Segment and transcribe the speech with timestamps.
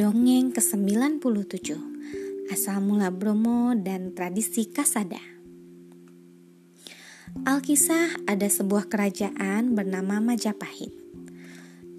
[0.00, 1.76] Dongeng ke-97.
[2.48, 5.20] Asal mula Bromo dan tradisi Kasada.
[7.44, 10.88] Alkisah ada sebuah kerajaan bernama Majapahit.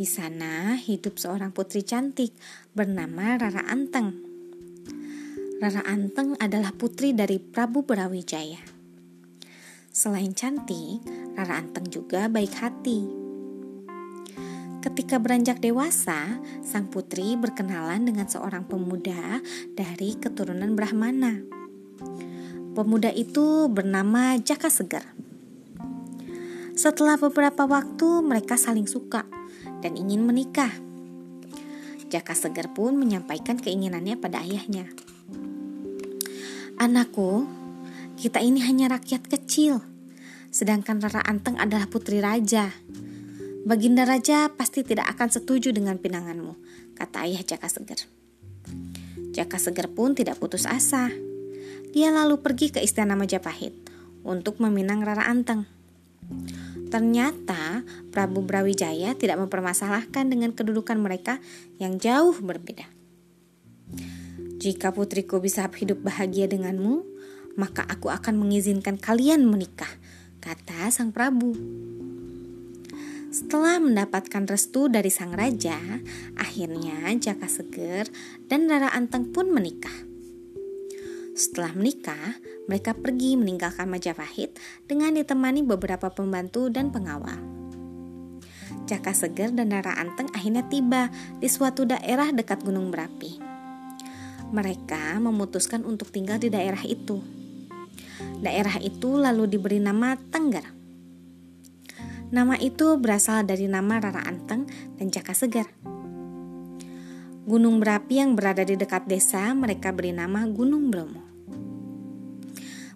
[0.00, 2.32] Di sana hidup seorang putri cantik
[2.72, 4.16] bernama Rara Anteng.
[5.60, 8.64] Rara Anteng adalah putri dari Prabu Brawijaya.
[9.92, 11.04] Selain cantik,
[11.36, 13.19] Rara Anteng juga baik hati
[14.80, 19.44] Ketika beranjak dewasa, sang putri berkenalan dengan seorang pemuda
[19.76, 21.36] dari keturunan Brahmana.
[22.72, 25.04] Pemuda itu bernama Jaka Segar.
[26.72, 29.28] Setelah beberapa waktu, mereka saling suka
[29.84, 30.72] dan ingin menikah.
[32.08, 34.88] Jaka Segar pun menyampaikan keinginannya pada ayahnya.
[36.80, 37.44] Anakku,
[38.16, 39.84] kita ini hanya rakyat kecil,
[40.48, 42.72] sedangkan Rara Anteng adalah putri raja.
[43.60, 46.56] Baginda Raja pasti tidak akan setuju dengan pinanganmu,
[46.96, 48.00] kata ayah Jaka Seger.
[49.36, 51.12] Jaka Seger pun tidak putus asa.
[51.92, 53.76] Dia lalu pergi ke istana Majapahit
[54.24, 55.68] untuk meminang Rara Anteng.
[56.90, 61.38] Ternyata Prabu Brawijaya tidak mempermasalahkan dengan kedudukan mereka
[61.78, 62.88] yang jauh berbeda.
[64.60, 67.04] Jika putriku bisa hidup bahagia denganmu,
[67.60, 69.88] maka aku akan mengizinkan kalian menikah,
[70.40, 71.56] kata sang Prabu.
[73.30, 75.78] Setelah mendapatkan restu dari sang raja,
[76.34, 78.10] akhirnya Jaka Seger
[78.50, 79.94] dan Rara Anteng pun menikah.
[81.38, 84.58] Setelah menikah, mereka pergi meninggalkan Majapahit
[84.90, 87.38] dengan ditemani beberapa pembantu dan pengawal.
[88.90, 93.38] Jaka Seger dan Rara Anteng akhirnya tiba di suatu daerah dekat Gunung Berapi.
[94.50, 97.22] Mereka memutuskan untuk tinggal di daerah itu.
[98.42, 100.79] Daerah itu lalu diberi nama Tengger.
[102.30, 105.66] Nama itu berasal dari nama Rara Anteng dan Jaka Segar.
[107.42, 111.26] Gunung berapi yang berada di dekat desa mereka beri nama Gunung Bromo.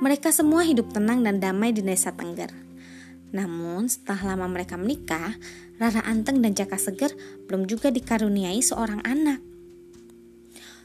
[0.00, 2.48] Mereka semua hidup tenang dan damai di desa Tengger.
[3.28, 5.36] Namun setelah lama mereka menikah,
[5.76, 7.12] Rara Anteng dan Jaka Segar
[7.44, 9.47] belum juga dikaruniai seorang anak.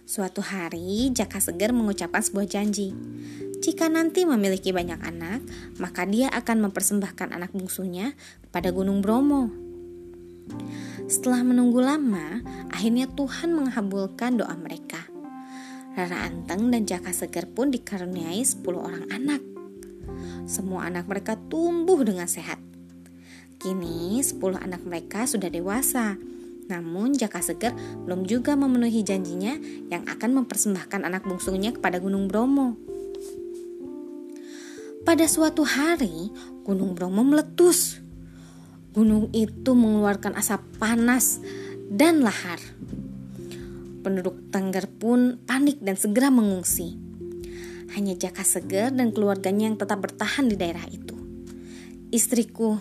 [0.04, 2.92] Suatu hari, Jaka Segar mengucapkan sebuah janji.
[3.64, 5.40] Jika nanti memiliki banyak anak,
[5.80, 8.12] maka dia akan mempersembahkan anak bungsunya
[8.44, 9.48] kepada Gunung Bromo.
[11.08, 15.00] Setelah menunggu lama, akhirnya Tuhan mengabulkan doa mereka.
[15.96, 19.40] Rara Anteng dan Jaka Seger pun dikaruniai 10 orang anak.
[20.44, 22.60] Semua anak mereka tumbuh dengan sehat.
[23.56, 26.20] Kini 10 anak mereka sudah dewasa.
[26.72, 27.76] Namun Jaka Seger
[28.08, 29.58] belum juga memenuhi janjinya
[29.92, 32.80] yang akan mempersembahkan anak bungsunya kepada Gunung Bromo.
[35.04, 36.32] Pada suatu hari,
[36.64, 38.00] Gunung Bromo meletus.
[38.96, 41.44] Gunung itu mengeluarkan asap panas
[41.92, 42.62] dan lahar.
[44.00, 46.96] Penduduk Tengger pun panik dan segera mengungsi.
[48.00, 51.20] Hanya Jaka Seger dan keluarganya yang tetap bertahan di daerah itu.
[52.14, 52.80] Istriku,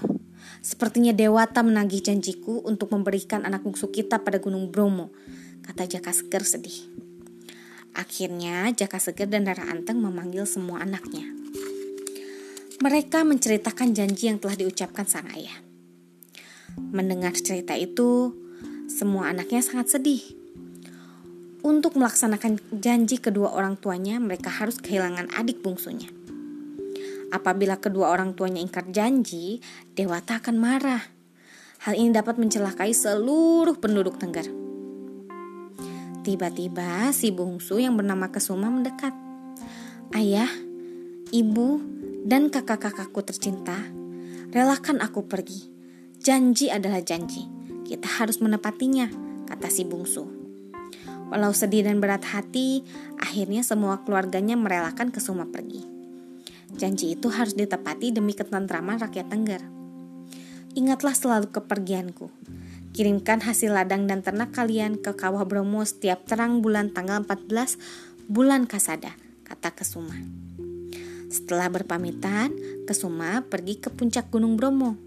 [0.62, 5.10] sepertinya Dewata menagih janjiku untuk memberikan anak bungsu kita pada Gunung Bromo,
[5.66, 6.86] kata Jaka Seger sedih.
[7.92, 11.26] Akhirnya Jaka Seger dan Rara Anteng memanggil semua anaknya.
[12.80, 15.54] Mereka menceritakan janji yang telah diucapkan sang ayah.
[16.78, 18.32] Mendengar cerita itu,
[18.88, 20.22] semua anaknya sangat sedih.
[21.62, 26.22] Untuk melaksanakan janji kedua orang tuanya, mereka harus kehilangan adik bungsunya.
[27.32, 29.65] Apabila kedua orang tuanya ingkar janji,
[29.97, 31.00] Dewata akan marah.
[31.88, 34.47] Hal ini dapat mencelakai seluruh penduduk Tengger.
[36.22, 39.10] Tiba-tiba si bungsu yang bernama Kesuma mendekat.
[40.12, 40.47] Ayah,
[41.32, 41.81] ibu,
[42.22, 43.75] dan kakak-kakakku tercinta,
[44.54, 45.72] relakan aku pergi.
[46.22, 47.48] Janji adalah janji.
[47.82, 49.10] Kita harus menepatinya,
[49.50, 50.28] kata si bungsu.
[51.32, 52.84] Walau sedih dan berat hati,
[53.16, 56.01] akhirnya semua keluarganya merelakan Kesuma pergi.
[56.77, 59.63] Janji itu harus ditepati demi ketentraman rakyat Tengger.
[60.72, 62.33] Ingatlah selalu kepergianku.
[62.92, 67.77] Kirimkan hasil ladang dan ternak kalian ke Kawah Bromo setiap terang bulan tanggal 14
[68.28, 70.16] bulan Kasada, kata Kesuma.
[71.33, 72.53] Setelah berpamitan,
[72.84, 75.01] Kesuma pergi ke puncak Gunung Bromo.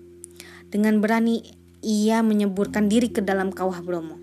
[0.74, 1.46] Dengan berani
[1.86, 4.18] ia menyeburkan diri ke dalam kawah Bromo.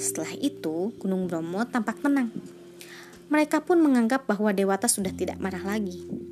[0.00, 2.32] Setelah itu, Gunung Bromo tampak tenang.
[3.28, 6.23] Mereka pun menganggap bahwa Dewata sudah tidak marah lagi.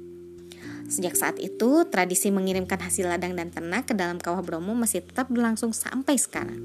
[0.93, 5.33] Sejak saat itu, tradisi mengirimkan hasil ladang dan ternak ke dalam kawah Bromo masih tetap
[5.33, 6.61] berlangsung sampai sekarang.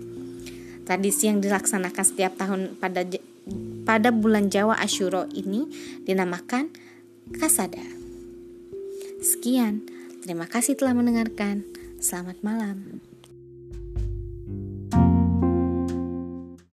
[0.83, 3.07] Tradisi yang dilaksanakan setiap tahun pada
[3.87, 5.71] pada bulan Jawa Ashuro ini
[6.03, 6.75] dinamakan
[7.39, 7.83] Kasada.
[9.23, 9.87] Sekian,
[10.23, 11.63] terima kasih telah mendengarkan.
[12.03, 12.99] Selamat malam.